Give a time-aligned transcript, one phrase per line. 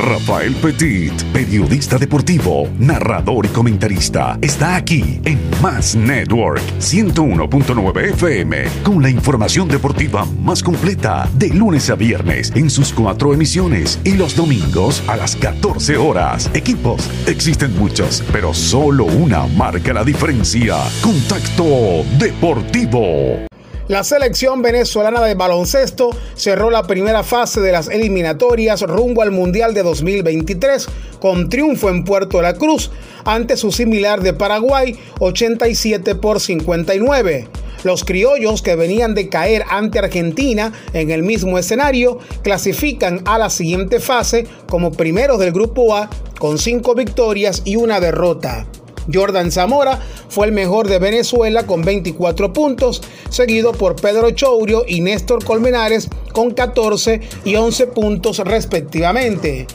[0.00, 9.02] Rafael Petit, periodista deportivo, narrador y comentarista, está aquí en Más Network 101.9 FM con
[9.02, 14.34] la información deportiva más completa de lunes a viernes en sus cuatro emisiones y los
[14.34, 16.50] domingos a las 14 horas.
[16.54, 20.76] Equipos, existen muchos, pero solo una marca la diferencia.
[21.02, 23.49] Contacto Deportivo.
[23.90, 29.74] La selección venezolana de baloncesto cerró la primera fase de las eliminatorias rumbo al Mundial
[29.74, 30.86] de 2023
[31.18, 32.92] con triunfo en Puerto La Cruz
[33.24, 37.48] ante su similar de Paraguay 87 por 59.
[37.82, 43.50] Los criollos que venían de caer ante Argentina en el mismo escenario clasifican a la
[43.50, 48.68] siguiente fase como primeros del grupo A con cinco victorias y una derrota.
[49.12, 55.00] Jordan Zamora fue el mejor de Venezuela con 24 puntos, seguido por Pedro Chourio y
[55.00, 59.66] Néstor Colmenares con 14 y 11 puntos respectivamente.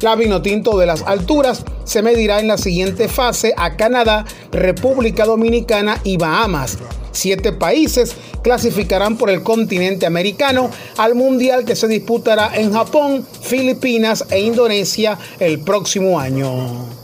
[0.00, 6.00] La Vinotinto de las Alturas se medirá en la siguiente fase a Canadá, República Dominicana
[6.04, 6.78] y Bahamas.
[7.12, 14.26] Siete países clasificarán por el continente americano al Mundial que se disputará en Japón, Filipinas
[14.30, 17.03] e Indonesia el próximo año.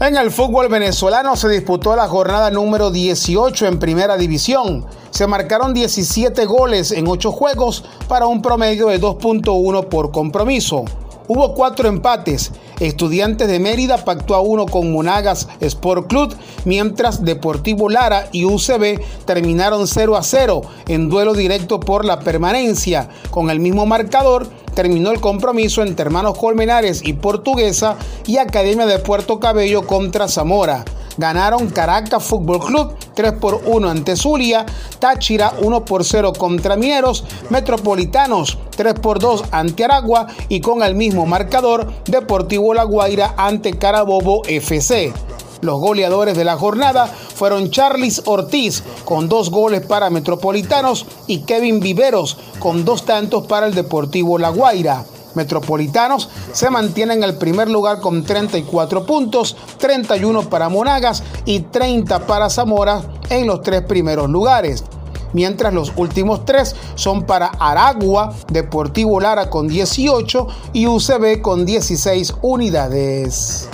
[0.00, 4.84] En el fútbol venezolano se disputó la jornada número 18 en Primera División.
[5.10, 10.84] Se marcaron 17 goles en 8 juegos para un promedio de 2.1 por compromiso.
[11.28, 12.50] Hubo cuatro empates.
[12.80, 19.00] Estudiantes de Mérida pactó a uno con Monagas Sport Club, mientras Deportivo Lara y UCB
[19.24, 23.08] terminaron 0 a 0 en duelo directo por la permanencia.
[23.30, 28.98] Con el mismo marcador, terminó el compromiso entre hermanos Colmenares y Portuguesa y Academia de
[28.98, 30.84] Puerto Cabello contra Zamora.
[31.16, 34.66] Ganaron Caracas Fútbol Club 3 por 1 ante Zulia,
[34.98, 40.94] Táchira 1 por 0 contra Mineros, Metropolitanos 3 por 2 ante Aragua y con el
[40.94, 45.12] mismo marcador Deportivo La Guaira ante Carabobo FC.
[45.60, 51.80] Los goleadores de la jornada fueron Charlis Ortiz con dos goles para Metropolitanos y Kevin
[51.80, 55.06] Viveros con dos tantos para el Deportivo La Guaira.
[55.34, 62.26] Metropolitanos se mantiene en el primer lugar con 34 puntos, 31 para Monagas y 30
[62.26, 64.84] para Zamora en los tres primeros lugares.
[65.32, 72.34] Mientras los últimos tres son para Aragua, Deportivo Lara con 18 y UCB con 16
[72.40, 73.68] unidades.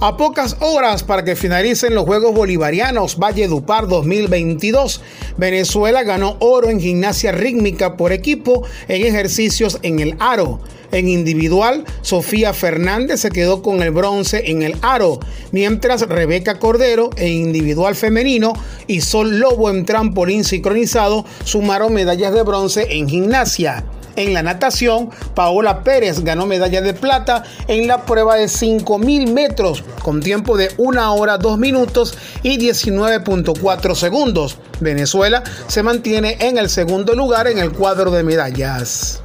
[0.00, 5.00] A pocas horas para que finalicen los Juegos Bolivarianos Valle Dupar 2022,
[5.36, 10.60] Venezuela ganó oro en gimnasia rítmica por equipo en ejercicios en el aro.
[10.92, 15.18] En individual, Sofía Fernández se quedó con el bronce en el aro,
[15.50, 18.52] mientras Rebeca Cordero en individual femenino
[18.86, 23.84] y Sol Lobo en trampolín sincronizado sumaron medallas de bronce en gimnasia.
[24.18, 29.84] En la natación, Paola Pérez ganó medalla de plata en la prueba de 5.000 metros
[30.02, 34.58] con tiempo de 1 hora 2 minutos y 19.4 segundos.
[34.80, 39.22] Venezuela se mantiene en el segundo lugar en el cuadro de medallas.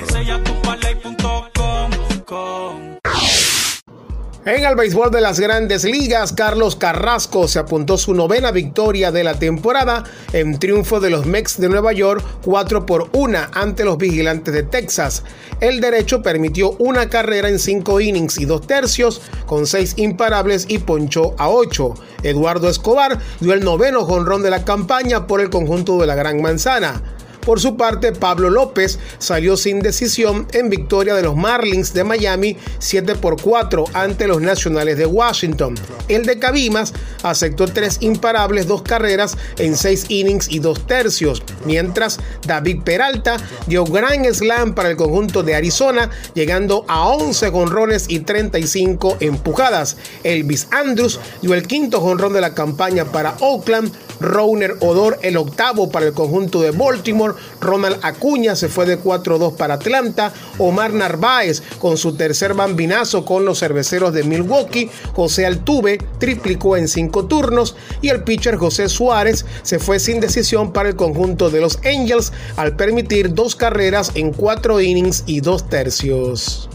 [4.45, 9.23] En el béisbol de las grandes ligas, Carlos Carrasco se apuntó su novena victoria de
[9.23, 13.99] la temporada en triunfo de los Mex de Nueva York 4 por 1 ante los
[13.99, 15.23] vigilantes de Texas.
[15.59, 20.79] El derecho permitió una carrera en 5 innings y 2 tercios con 6 imparables y
[20.79, 21.93] ponchó a 8.
[22.23, 26.41] Eduardo Escobar dio el noveno jonrón de la campaña por el conjunto de la Gran
[26.41, 27.16] Manzana.
[27.47, 32.57] Por su parte, Pablo López salió sin decisión en victoria de los Marlins de Miami
[32.79, 35.75] 7 por 4 ante los Nacionales de Washington.
[36.09, 36.91] El de Cabimas
[37.23, 43.85] aceptó tres imparables, dos carreras en seis innings y dos tercios, mientras David Peralta dio
[43.85, 49.95] gran slam para el conjunto de Arizona, llegando a 11 jonrones y 35 empujadas.
[50.25, 55.89] Elvis Andrews dio el quinto jonrón de la campaña para Oakland Rowner Odor el octavo
[55.89, 61.61] para el conjunto de Baltimore, Ronald Acuña se fue de 4-2 para Atlanta, Omar Narváez
[61.79, 67.75] con su tercer bambinazo con los cerveceros de Milwaukee, José Altuve triplicó en cinco turnos.
[68.01, 72.31] Y el pitcher José Suárez se fue sin decisión para el conjunto de los Angels
[72.55, 76.69] al permitir dos carreras en cuatro innings y dos tercios.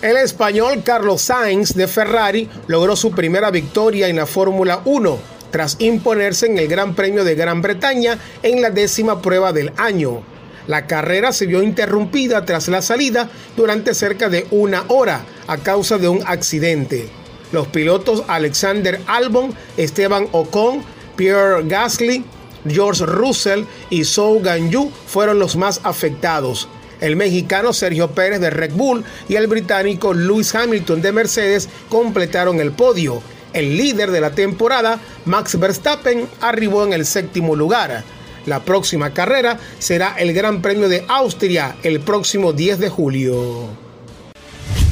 [0.00, 5.76] El español Carlos Sainz de Ferrari logró su primera victoria en la Fórmula 1 tras
[5.78, 10.22] imponerse en el Gran Premio de Gran Bretaña en la décima prueba del año.
[10.66, 15.98] La carrera se vio interrumpida tras la salida durante cerca de una hora a causa
[15.98, 17.08] de un accidente.
[17.52, 20.82] Los pilotos Alexander Albon, Esteban Ocon,
[21.16, 22.24] Pierre Gasly,
[22.68, 26.68] George Russell y Zhou Ganyu fueron los más afectados
[27.00, 32.60] el mexicano Sergio Pérez de Red Bull y el británico Lewis Hamilton de Mercedes completaron
[32.60, 33.22] el podio.
[33.52, 38.04] El líder de la temporada, Max Verstappen, arribó en el séptimo lugar.
[38.46, 43.87] La próxima carrera será el Gran Premio de Austria el próximo 10 de julio.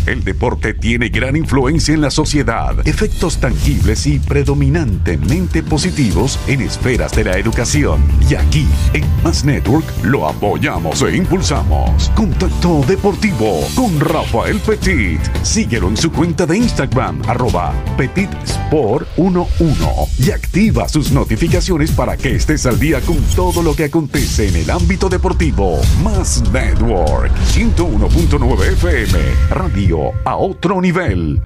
[0.06, 7.10] El deporte tiene gran influencia en la sociedad, efectos tangibles y predominantemente positivos en esferas
[7.10, 8.00] de la educación.
[8.30, 12.12] Y aquí, en Más Network, lo apoyamos e impulsamos.
[12.14, 15.20] Contacto Deportivo con Rafael Petit.
[15.42, 22.64] Síguelo en su cuenta de Instagram, arroba PetitSport11 y activa sus notificaciones para que estés
[22.66, 25.80] al día con todo lo que acontece en el ámbito deportivo.
[26.04, 29.18] Más Network, 101.9 FM,
[30.24, 31.40] A otro nivel.